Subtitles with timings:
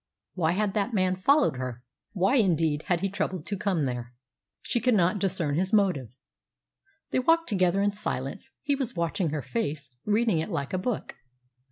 [0.33, 1.83] Why had that man followed her?
[2.13, 4.15] Why, indeed, had he troubled to come there?
[4.63, 6.11] She could not discern his motive.
[7.11, 8.49] They walked together in silence.
[8.63, 11.17] He was watching her face, reading it like a book.